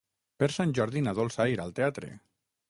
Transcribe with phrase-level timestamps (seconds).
[0.43, 2.11] Per Sant Jordi na Dolça irà al teatre.